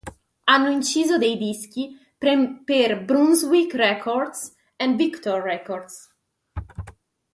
[0.45, 6.11] Hanno inciso dei dischi per Brunswick Records e Victor Records.